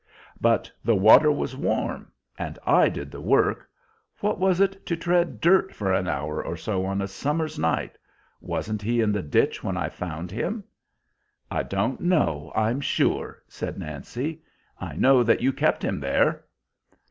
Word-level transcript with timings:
"But 0.41 0.71
the 0.83 0.95
water 0.95 1.31
was 1.31 1.55
warm! 1.55 2.11
And 2.35 2.57
I 2.65 2.89
did 2.89 3.11
the 3.11 3.21
work. 3.21 3.69
What 4.19 4.39
was 4.39 4.59
it 4.59 4.83
to 4.87 4.97
tread 4.97 5.39
dirt 5.39 5.75
for 5.75 5.93
an 5.93 6.07
hour 6.07 6.43
or 6.43 6.57
so 6.57 6.85
on 6.85 7.03
a 7.03 7.07
summer's 7.07 7.59
night? 7.59 7.99
Wasn't 8.41 8.81
he 8.81 8.99
in 8.99 9.11
the 9.11 9.21
ditch 9.21 9.63
when 9.63 9.77
I 9.77 9.89
found 9.89 10.31
him?" 10.31 10.63
"I 11.51 11.61
don't 11.61 12.01
know, 12.01 12.51
I'm 12.55 12.81
sure," 12.81 13.43
said 13.47 13.77
Nancy. 13.77 14.41
"I 14.79 14.95
know 14.95 15.21
that 15.21 15.39
you 15.39 15.53
kept 15.53 15.83
him 15.83 15.99
there." 15.99 16.45